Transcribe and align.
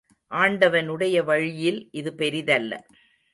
ஆண்டவனுடைய 0.31 1.23
வழியில் 1.23 1.89
இது 1.91 2.13
பெரிதல்ல. 2.17 2.73